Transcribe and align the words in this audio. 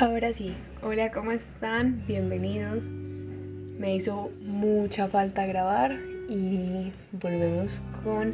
Ahora 0.00 0.32
sí, 0.32 0.54
hola, 0.82 1.10
¿cómo 1.10 1.30
están? 1.30 2.02
Bienvenidos. 2.06 2.88
Me 2.88 3.94
hizo 3.94 4.30
mucha 4.40 5.08
falta 5.08 5.44
grabar 5.44 5.92
y 6.26 6.90
volvemos 7.12 7.82
con 8.02 8.32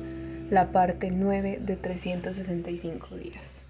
la 0.48 0.70
parte 0.70 1.10
9 1.10 1.58
de 1.60 1.74
365 1.74 3.16
días. 3.16 3.66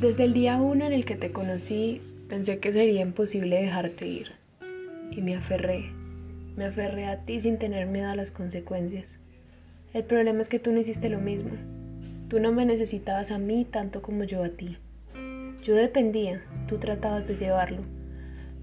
Desde 0.00 0.24
el 0.24 0.34
día 0.34 0.60
1 0.60 0.84
en 0.84 0.92
el 0.92 1.04
que 1.04 1.14
te 1.14 1.30
conocí, 1.30 2.02
pensé 2.28 2.58
que 2.58 2.72
sería 2.72 3.02
imposible 3.02 3.62
dejarte 3.62 4.08
ir. 4.08 4.32
Y 5.12 5.22
me 5.22 5.36
aferré, 5.36 5.92
me 6.56 6.64
aferré 6.64 7.06
a 7.06 7.24
ti 7.24 7.38
sin 7.38 7.58
tener 7.58 7.86
miedo 7.86 8.10
a 8.10 8.16
las 8.16 8.32
consecuencias. 8.32 9.20
El 9.94 10.02
problema 10.02 10.42
es 10.42 10.48
que 10.48 10.58
tú 10.58 10.72
no 10.72 10.80
hiciste 10.80 11.08
lo 11.08 11.20
mismo. 11.20 11.52
Tú 12.26 12.40
no 12.40 12.50
me 12.50 12.64
necesitabas 12.64 13.30
a 13.30 13.38
mí 13.38 13.64
tanto 13.64 14.02
como 14.02 14.24
yo 14.24 14.42
a 14.42 14.48
ti. 14.48 14.76
Yo 15.62 15.74
dependía, 15.74 16.40
tú 16.68 16.78
tratabas 16.78 17.26
de 17.26 17.36
llevarlo, 17.36 17.82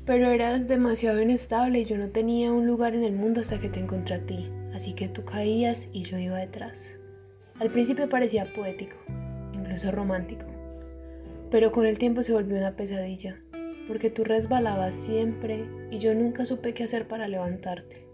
pero 0.05 0.29
eras 0.29 0.67
demasiado 0.69 1.21
inestable 1.21 1.81
y 1.81 1.85
yo 1.85 1.97
no 1.97 2.07
tenía 2.09 2.53
un 2.53 2.65
lugar 2.65 2.95
en 2.95 3.03
el 3.03 3.13
mundo 3.13 3.41
hasta 3.41 3.59
que 3.59 3.67
te 3.69 3.81
encontré 3.81 4.15
a 4.15 4.25
ti, 4.25 4.49
así 4.73 4.93
que 4.93 5.09
tú 5.09 5.25
caías 5.25 5.89
y 5.91 6.03
yo 6.03 6.17
iba 6.17 6.37
detrás. 6.37 6.95
Al 7.59 7.69
principio 7.69 8.07
parecía 8.07 8.51
poético, 8.53 8.95
incluso 9.53 9.91
romántico, 9.91 10.45
pero 11.51 11.73
con 11.73 11.85
el 11.85 11.97
tiempo 11.97 12.23
se 12.23 12.31
volvió 12.31 12.57
una 12.57 12.77
pesadilla, 12.77 13.41
porque 13.89 14.09
tú 14.09 14.23
resbalabas 14.23 14.95
siempre 14.95 15.65
y 15.91 15.99
yo 15.99 16.15
nunca 16.15 16.45
supe 16.45 16.73
qué 16.73 16.85
hacer 16.85 17.09
para 17.09 17.27
levantarte. 17.27 18.07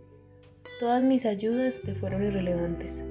Todas 0.79 1.03
mis 1.03 1.27
ayudas 1.27 1.83
te 1.83 1.93
fueron 1.93 2.23
irrelevantes. 2.23 3.05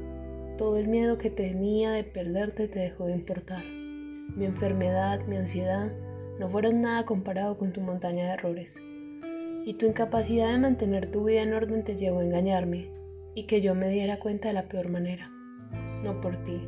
Todo 0.58 0.78
el 0.78 0.88
miedo 0.88 1.16
que 1.16 1.30
tenía 1.30 1.92
de 1.92 2.02
perderte 2.02 2.66
te 2.66 2.80
dejó 2.80 3.06
de 3.06 3.12
importar 3.12 3.79
mi 4.36 4.44
enfermedad, 4.44 5.24
mi 5.26 5.36
ansiedad, 5.36 5.90
no 6.38 6.48
fueron 6.48 6.80
nada 6.80 7.04
comparado 7.04 7.58
con 7.58 7.72
tu 7.72 7.80
montaña 7.80 8.24
de 8.24 8.32
errores. 8.32 8.80
Y 9.64 9.74
tu 9.74 9.86
incapacidad 9.86 10.50
de 10.50 10.58
mantener 10.58 11.10
tu 11.10 11.24
vida 11.24 11.42
en 11.42 11.52
orden 11.52 11.84
te 11.84 11.96
llevó 11.96 12.20
a 12.20 12.24
engañarme 12.24 12.90
y 13.34 13.46
que 13.46 13.60
yo 13.60 13.74
me 13.74 13.90
diera 13.90 14.18
cuenta 14.18 14.48
de 14.48 14.54
la 14.54 14.68
peor 14.68 14.88
manera. 14.88 15.30
No 16.02 16.20
por 16.20 16.42
ti. 16.44 16.60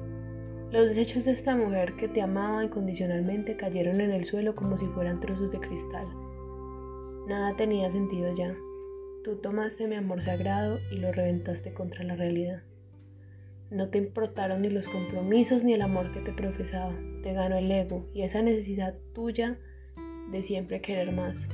Los 0.71 0.89
desechos 0.89 1.25
de 1.25 1.33
esta 1.33 1.57
mujer 1.57 1.97
que 1.97 2.09
te 2.09 2.23
amaba 2.23 2.65
incondicionalmente 2.65 3.57
cayeron 3.57 4.01
en 4.01 4.11
el 4.11 4.25
suelo 4.25 4.55
como 4.55 4.79
si 4.79 4.87
fueran 4.87 5.21
trozos 5.21 5.51
de 5.51 5.61
cristal. 5.61 6.07
Nada 7.29 7.55
tenía 7.57 7.91
sentido 7.91 8.35
ya. 8.35 8.55
Tú 9.23 9.37
tomaste 9.37 9.87
mi 9.87 9.97
amor 9.97 10.23
sagrado 10.23 10.79
y 10.91 10.97
lo 10.97 11.13
reventaste 11.13 11.73
contra 11.73 12.05
la 12.05 12.17
realidad. 12.17 12.63
No 13.73 13.89
te 13.89 13.97
importaron 13.97 14.61
ni 14.61 14.69
los 14.69 14.87
compromisos 14.87 15.65
ni 15.65 15.73
el 15.73 15.81
amor 15.81 16.12
que 16.12 16.20
te 16.20 16.34
profesaba. 16.34 16.95
Te 17.23 17.33
ganó 17.33 17.56
el 17.56 17.73
ego 17.73 18.06
y 18.12 18.20
esa 18.20 18.42
necesidad 18.42 18.95
tuya 19.14 19.59
de 20.31 20.42
siempre 20.42 20.83
querer 20.83 21.11
más 21.11 21.48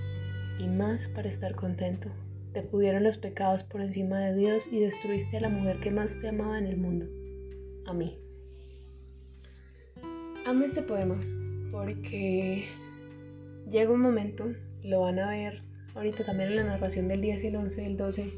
y 0.59 0.67
más 0.67 1.07
para 1.07 1.29
estar 1.29 1.55
contento. 1.55 2.09
Te 2.53 2.63
pudieron 2.63 3.05
los 3.05 3.19
pecados 3.19 3.63
por 3.63 3.83
encima 3.83 4.19
de 4.19 4.35
Dios 4.35 4.67
y 4.67 4.81
destruiste 4.81 5.37
a 5.37 5.43
la 5.43 5.49
mujer 5.49 5.79
que 5.79 5.93
más 5.93 6.19
te 6.19 6.27
amaba 6.27 6.59
en 6.59 6.67
el 6.67 6.77
mundo, 6.77 7.07
a 7.87 7.95
mí. 7.95 8.19
Amo 10.45 10.65
este 10.65 10.83
poema 10.83 11.21
porque 11.71 12.65
llega 13.71 13.93
un 13.93 14.01
momento, 14.01 14.45
lo 14.83 15.03
van 15.03 15.21
a 15.21 15.31
ver 15.31 15.63
ahorita 15.95 16.25
también 16.25 16.51
en 16.51 16.57
la 16.57 16.65
narración 16.65 17.07
del 17.07 17.21
10, 17.21 17.45
el 17.45 17.57
11 17.57 17.81
y 17.81 17.87
el 17.87 17.97
12, 17.97 18.33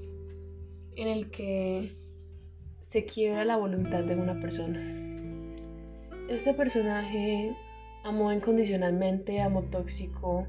en 0.97 1.09
el 1.09 1.31
que 1.31 1.89
se 2.91 3.05
quiebra 3.05 3.45
la 3.45 3.57
voluntad 3.57 4.03
de 4.03 4.17
una 4.17 4.41
persona. 4.41 4.81
Este 6.29 6.53
personaje 6.55 7.57
amó 8.03 8.33
incondicionalmente, 8.33 9.41
amó 9.41 9.63
tóxico, 9.63 10.49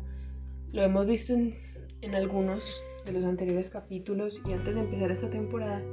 lo 0.74 0.81
hemos 0.81 1.06
visto 1.06 1.34
en, 1.34 2.16
algunos 2.16 2.81
de 3.06 3.12
los 3.12 3.25
anteriores 3.25 3.69
capítulos 3.69 4.41
y 4.44 4.53
antes 4.53 4.74
de 4.74 4.81
empezar 4.81 5.12
esta 5.12 5.30
temporada. 5.30 5.84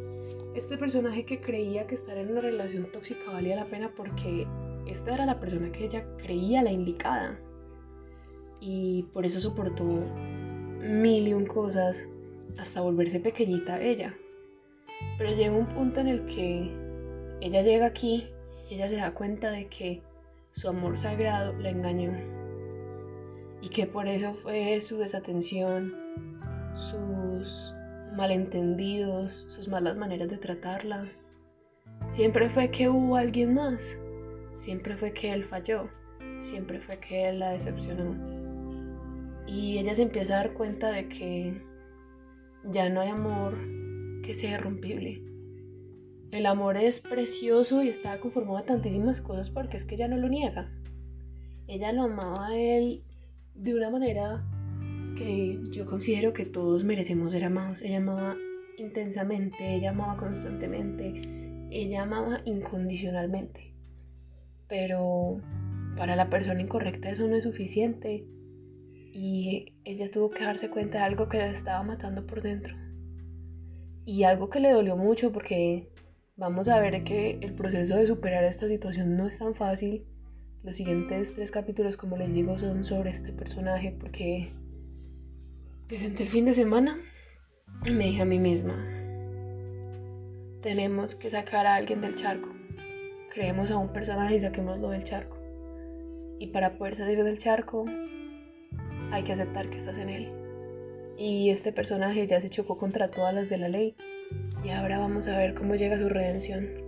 Este 0.54 0.78
personaje 0.78 1.26
que 1.26 1.38
creía 1.38 1.87
que 1.87 1.97
estar 1.97 2.16
en 2.16 2.31
una 2.31 2.41
relación 2.41 2.91
tóxica 2.92 3.31
valía 3.31 3.54
la 3.54 3.66
pena 3.66 3.92
porque 3.94 4.47
esta 4.87 5.12
era 5.12 5.26
la 5.26 5.41
persona 5.41 5.70
que 5.70 5.84
ella 5.84 6.06
creía 6.16 6.62
la 6.62 6.72
indicada. 6.72 7.38
Y 8.58 9.03
por 9.12 9.26
eso 9.26 9.38
soportó 9.38 9.84
mil 10.81 11.28
y 11.28 11.34
un 11.34 11.44
cosas 11.44 12.03
hasta 12.56 12.81
volverse 12.81 13.20
pequeñita 13.20 13.82
ella. 13.82 14.14
Pero 15.16 15.34
llega 15.34 15.56
un 15.56 15.66
punto 15.66 16.00
en 16.00 16.09
el 16.09 16.25
que 16.26 16.72
ella 17.41 17.62
llega 17.62 17.86
aquí 17.86 18.28
y 18.69 18.75
ella 18.75 18.88
se 18.88 18.97
da 18.97 19.14
cuenta 19.14 19.50
de 19.50 19.69
que 19.69 20.03
su 20.53 20.69
amor 20.69 20.98
sagrado 20.98 21.53
la 21.54 21.70
engañó 21.70 22.12
y 23.60 23.69
que 23.69 23.87
por 23.87 24.06
eso 24.06 24.34
fue 24.34 24.81
su 24.82 24.98
desatención, 24.98 25.94
sus 26.75 27.75
malentendidos, 28.14 29.47
sus 29.48 29.69
malas 29.69 29.97
maneras 29.97 30.28
de 30.28 30.38
tratarla. 30.38 31.08
Siempre 32.08 32.48
fue 32.50 32.70
que 32.70 32.88
hubo 32.88 33.16
alguien 33.16 33.54
más, 33.54 33.98
siempre 34.56 34.97
fue 34.97 35.12
que 35.12 35.32
él 35.32 35.44
falló, 35.44 35.88
siempre 36.38 36.81
fue 36.81 36.98
que 36.98 37.28
él 37.28 37.41
la 37.41 37.50
decepcionó. 37.50 38.16
Y 39.47 39.78
ella 39.78 39.94
se 39.94 40.03
empieza 40.03 40.34
a 40.34 40.42
dar 40.44 40.53
cuenta 40.54 40.91
de 40.91 41.08
que 41.08 41.62
ya 42.64 42.88
no 42.88 43.00
hay 43.00 43.08
amor, 43.08 43.56
que 44.28 44.34
sea 44.34 44.58
irrompible. 44.58 45.22
El 46.32 46.44
amor 46.44 46.76
es 46.76 47.00
precioso 47.00 47.82
y 47.82 47.88
está 47.88 48.20
conformado 48.20 48.58
a 48.58 48.66
tantísimas 48.66 49.22
cosas 49.22 49.48
porque 49.48 49.78
es 49.78 49.86
que 49.86 49.94
ella 49.94 50.06
no 50.06 50.18
lo 50.18 50.28
niega. 50.28 50.70
Ella 51.66 51.94
lo 51.94 52.02
amaba 52.02 52.48
a 52.48 52.58
él 52.58 53.04
de 53.54 53.74
una 53.74 53.88
manera 53.88 54.44
que 55.16 55.58
yo 55.70 55.86
considero 55.86 56.34
que 56.34 56.44
todos 56.44 56.84
merecemos 56.84 57.32
ser 57.32 57.44
amados. 57.44 57.80
Ella 57.80 57.96
amaba 57.96 58.36
intensamente, 58.76 59.76
ella 59.76 59.92
amaba 59.92 60.18
constantemente, 60.18 61.22
ella 61.70 62.02
amaba 62.02 62.42
incondicionalmente. 62.44 63.72
Pero 64.68 65.40
para 65.96 66.16
la 66.16 66.28
persona 66.28 66.60
incorrecta 66.60 67.08
eso 67.08 67.26
no 67.26 67.34
es 67.34 67.44
suficiente 67.44 68.26
y 69.10 69.72
ella 69.86 70.10
tuvo 70.10 70.28
que 70.28 70.44
darse 70.44 70.68
cuenta 70.68 70.98
de 70.98 71.04
algo 71.04 71.30
que 71.30 71.38
la 71.38 71.50
estaba 71.50 71.82
matando 71.82 72.26
por 72.26 72.42
dentro. 72.42 72.76
Y 74.08 74.24
algo 74.24 74.48
que 74.48 74.58
le 74.58 74.72
dolió 74.72 74.96
mucho 74.96 75.32
porque 75.32 75.86
vamos 76.34 76.70
a 76.70 76.80
ver 76.80 77.04
que 77.04 77.38
el 77.42 77.52
proceso 77.52 77.94
de 77.94 78.06
superar 78.06 78.42
esta 78.42 78.66
situación 78.66 79.19
no 79.19 79.26
es 79.26 79.38
tan 79.38 79.54
fácil. 79.54 80.06
Los 80.62 80.76
siguientes 80.76 81.34
tres 81.34 81.50
capítulos, 81.50 81.98
como 81.98 82.16
les 82.16 82.32
digo, 82.32 82.58
son 82.58 82.86
sobre 82.86 83.10
este 83.10 83.34
personaje 83.34 83.94
porque 84.00 84.50
presenté 85.88 86.22
el 86.22 86.30
fin 86.30 86.46
de 86.46 86.54
semana 86.54 86.98
y 87.84 87.91
me 87.91 88.06
dije 88.06 88.22
a 88.22 88.24
mí 88.24 88.38
misma, 88.38 88.82
tenemos 90.62 91.14
que 91.14 91.28
sacar 91.28 91.66
a 91.66 91.75
alguien 91.75 92.00
del 92.00 92.16
charco. 92.16 92.48
Creemos 93.30 93.70
a 93.70 93.76
un 93.76 93.92
personaje 93.92 94.36
y 94.36 94.40
saquémoslo 94.40 94.88
del 94.88 95.04
charco. 95.04 95.36
Y 96.38 96.46
para 96.46 96.78
poder 96.78 96.96
salir 96.96 97.22
del 97.25 97.36
charco 97.36 97.84
hay 99.10 99.22
que 99.22 99.34
aceptar 99.34 99.69
que 99.69 99.76
estás 99.76 99.98
en 99.98 100.08
él 100.08 100.38
y 101.18 101.50
este 101.50 101.72
personaje 101.72 102.26
ya 102.26 102.40
se 102.40 102.48
chocó 102.48 102.76
contra 102.76 103.10
todas 103.10 103.34
las 103.34 103.48
de 103.48 103.58
la 103.58 103.68
ley 103.68 103.94
y 104.64 104.70
ahora 104.70 104.98
vamos 104.98 105.26
a 105.26 105.36
ver 105.36 105.54
cómo 105.54 105.74
llega 105.74 105.98
su 105.98 106.08
redención. 106.08 106.88